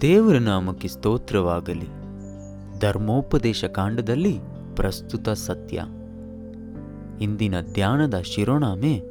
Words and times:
ದೇವರ 0.00 0.38
ನಾಮಕ್ಕೆ 0.38 0.88
ಸ್ತೋತ್ರವಾಗಲಿ. 0.88 1.86
ಧರ್ಮೋಪದೇಶ 2.80 3.64
ಕಾಂಡದಲ್ಲಿ 3.64 4.38
ಪ್ರಸ್ತುತ 4.76 5.28
ಸತ್ಯ. 5.28 5.82
ಇಂದಿನ 7.20 7.54
ಧ್ಯಾನದ 7.60 8.20
ಶಿರೋನಾಮೆ 8.20 9.02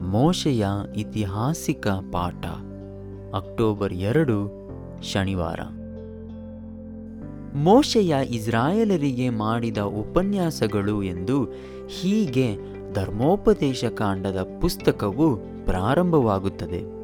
ಮೋಶೆಯ 0.00 0.66
ಇತಿಹಾಸಿಕ 0.96 1.88
ಪಾಠ. 1.88 2.46
ಅಕ್ಟೋಬರ್ 3.34 3.92
ಎರಡು, 3.92 4.50
ಶನಿವಾರ. 5.02 5.60
ಮೋಶೆಯ 7.54 8.16
ಇಸ್ರಾಯೇಲರಿಗೆ 8.28 9.28
ಮಾಡಿದ 9.28 9.78
ಉಪನ್ಯಾಸಗಳು 9.78 11.02
ಎಂದು 11.02 11.44
ಹೀಗೆ 11.86 12.56
ಧರ್ಮೋಪದೇಶ 12.94 13.84
ಕಾಂಡದ 13.84 14.58
ಪುಸ್ತಕವು 14.60 15.36
ಪ್ರಾರಂಭವಾಗುತ್ತದೆ. 15.66 16.94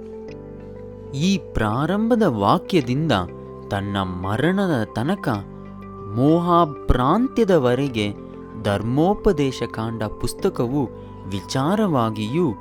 ಈ 1.16 1.38
ಪ್ರಾರಂಭದ 1.38 2.22
ವಾಕ್ಯದಿಂದ 2.22 3.12
ತನ್ನ 3.70 3.96
ಮರಣದ 3.96 4.84
ತನಕ 4.84 5.28
ಮೋಹಾಭ್ರಾಂತ್ಯದವರೆಗೆ 6.16 8.12
ಧರ್ಮೋಪದೇಶ 8.62 9.62
ಕಾಂಡ 9.74 10.02
ಪುಸ್ತಕವು 10.02 10.88
ವಿಚಾರವಾಗಿಯೂ 11.28 12.52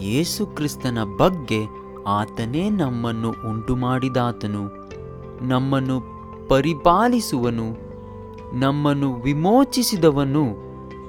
ಯೇಸುಕ್ರಿಸ್ತನ 0.00 0.98
ಬಗ್ಗೆ 1.18 1.64
ಆತನೇ 2.06 2.70
ನಮ್ಮನ್ನು 2.70 3.30
ಉಂಟುಮಾಡಿದಾತನು. 3.30 4.90
ನಮ್ಮನ್ನು 5.46 6.13
ಪರಿಪಾಲಿಸುವನು, 6.48 7.84
ನಮ್ಮನ್ನು 8.58 9.14
ವಿಮೋಚಿಸಿದವನು. 9.14 10.44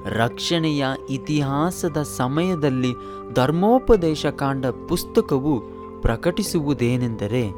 ರಕ್ಷಣೆಯ 0.08 0.86
ಇತಿಹಾಸದ 1.10 2.02
ಸಮಯದಲ್ಲಿ 2.02 2.92
ಧರ್ಮೋಪದೇಶ 3.34 4.26
ಕಾಂಡ 4.26 4.66
ಪುಸ್ತಕವು 4.66 5.60
ಪ್ರಕಟಿಸುವುದೇನೆಂದರೆ, 6.02 7.50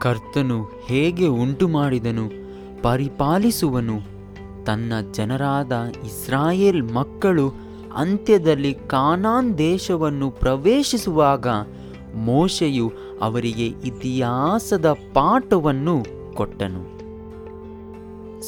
ಕರ್ತನು 0.00 0.64
ಹೇಗೆ 0.84 1.26
ಉಂಟು 1.26 1.68
ಮಾಡಿದನು 1.68 2.28
ಪರಿಪಾಲಿಸುವನು. 2.82 4.16
ತನ್ನ 4.64 4.92
ಜನರಾದ 5.12 5.72
ಇಸ್ರಾಯೇಲ್ 6.04 6.92
ಮಕ್ಕಳು 6.92 7.52
ಅಂತ್ಯದಲ್ಲಿ 7.96 8.74
ಕಾನಾನ್ 8.74 9.58
ದೇಶವನ್ನು 9.58 10.30
ಪ್ರವೇಶಿಸುವಾಗ 10.30 11.46
ಮೋಶೆಯು 12.14 12.92
ಅವರಿಗೆ 13.22 13.66
ಇತಿಹಾಸದ 13.66 14.92
ಪಾಠವನ್ನು 14.92 16.04
ಕೊಟ್ಟನು. 16.34 16.95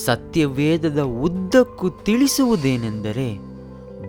ಸತ್ಯವೇದದ 0.04 1.00
ಉದ್ದಕ್ಕೂ 1.00 1.90
ತಿಳಿಸುವುದೇನೆಂದರೆ, 1.90 3.38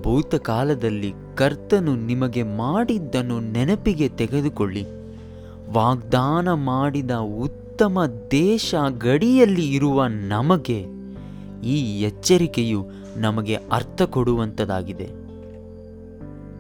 ಭೂತಕಾಲದಲ್ಲಿ 0.02 1.14
ಕರ್ತನು 1.36 1.95
ನಿಮಗೆ 1.95 2.44
ಮಾಡಿದ್ದನ್ನು 2.44 3.40
ನೆನಪಿಗೆ 3.40 4.10
ತೆಗೆದುಕೊಳ್ಳಿ. 4.10 4.86
ವಾಗ್ದಾನ 5.73 6.54
ಮಾಡಿದ 6.54 7.12
ಉತ್ತಮ 7.12 8.00
ದೇಶ 8.32 8.76
ಗಡಿಯಲ್ಲಿ 8.98 9.73
ಇರುವ 9.73 10.06
ನಮಗೆ 10.08 10.86
ಈ 11.64 12.02
ಎಚ್ಚರಿಕೆಯು 12.02 12.86
ನಮಗೆ 13.17 13.56
ಅರ್ಥ 13.56 14.02
ಕೊಡುವಂಥದ್ದಾಗಿದೆ. 14.02 15.10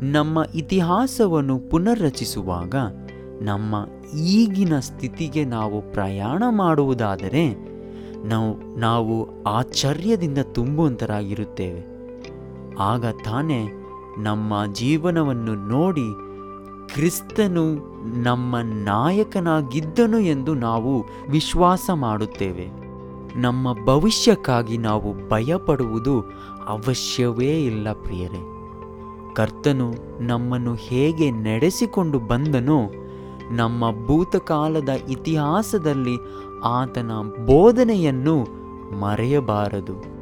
ನಮ್ಮ 0.01 0.43
ಇತಿಹಾಸವನ್ನು 0.55 1.59
ಪುನರ್ರಚಿಸುವಾಗ, 1.59 2.75
ನಮ್ಮ 3.41 3.87
ಈಗಿನ 4.17 4.79
ಸ್ಥಿತಿಗೆ 4.79 5.45
ನಾವು 5.45 5.81
ಪ್ರಯಾಣ 5.81 6.43
ಮಾಡುವುದಾದರೆ 6.49 7.78
ನಾವು 8.25 8.79
ನಾವು 8.79 9.43
ಆಶ್ಚರ್ಯದಿಂದ 9.43 10.37
ತುಂಬುವಂತರಾಗಿರುತ್ತೇವೆ. 10.37 11.99
ಆಗ 12.79 13.05
ತಾನೇ 13.05 13.69
ನಮ್ಮ 14.17 14.65
ಜೀವನವನ್ನು 14.73 15.55
ನೋಡಿ 15.55 16.29
ಕ್ರಿಸ್ತನು 16.93 17.75
ನಮ್ಮ 18.21 18.55
ನಾಯಕನಾಗಿದ್ದನು 18.61 20.19
ಎಂದು 20.19 20.53
ನಾವು 20.53 21.05
ವಿಶ್ವಾಸ 21.29 21.89
ಮಾಡುತ್ತೇವೆ. 21.93 22.67
ನಮ್ಮ 23.39 23.85
ಭವಿಷ್ಯಕ್ಕಾಗಿ 23.85 24.77
ನಾವು 24.77 25.29
ಭಯಪಡುವುದು 25.29 26.21
ಅವಶ್ಯವೇ 26.67 27.65
ಇಲ್ಲ 27.65 27.93
ಪ್ರಿಯರೇ. 27.93 28.45
ಕರ್ತನು 29.33 29.93
ನಮ್ಮನ್ನು 30.19 30.73
ಹೇಗೆ 30.73 31.31
ನಡೆಸಿಕೊಂಡು 31.31 32.19
ಬಂದನೋ, 32.19 32.81
ನಮ್ಮ 33.51 34.05
ಭೂತಕಾಲದ 34.05 34.89
ಇತಿಹಾಸದಲ್ಲಿ 34.89 36.17
ಆತನ 36.63 37.11
ಬೋಧನೆಯನ್ನು 37.45 38.43
ಮರೆಯಬಾರದು. 38.99 40.19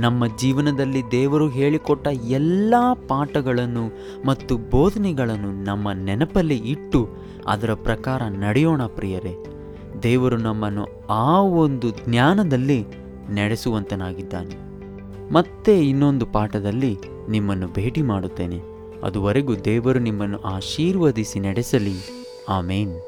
ನಮ್ಮ 0.00 0.36
ಜೀವನದಲ್ಲಿ 0.36 1.02
ದೇವರು 1.10 1.48
ಹೇಳಿಕೊಟ್ಟ 1.48 2.08
ಎಲ್ಲ 2.08 2.74
ಪಾಠಗಳನ್ನು 3.08 3.88
ಮತ್ತು 4.26 4.56
ಬೋಧನೆಗಳನ್ನು 4.56 5.64
ನಮ್ಮ 5.64 5.92
ನೆನಪಲ್ಲಿ 5.92 6.56
ಇಟ್ಟು 6.56 7.08
ಅದರ 7.46 7.74
ಪ್ರಕಾರ 7.74 8.22
ನಡೆಯೋಣ 8.22 8.82
ಪ್ರಿಯರೇ. 8.86 9.44
ದೇವರು 10.02 10.36
ನಮ್ಮನ್ನು 10.36 10.86
ಆ 11.10 11.40
ಒಂದು 11.40 11.90
ಜ್ಞಾನದಲ್ಲಿ 11.90 12.84
ನಡೆಸುವಂತನಾಗಿದ್ದಾನೆ. 13.30 14.70
ಮತ್ತೆ 15.32 15.88
ಇನ್ನೊಂದು 15.88 16.26
ಪಾಠದಲ್ಲಿ 16.26 16.98
ನಿಮ್ಮನ್ನು 17.28 17.66
ಭೇಟಿ 17.66 18.02
ಮಾಡುತ್ತೇನೆ. 18.02 18.60
ಅದುವರೆಗೂ 19.02 19.54
ದೇವರು 19.54 19.98
ನಿಮ್ಮನ್ನು 19.98 20.38
ಆಶೀರ್ವದಿಸಿ 20.38 21.40
ನಡೆಸಲಿ. 21.40 22.24
ಆಮೇನ್. 22.48 23.00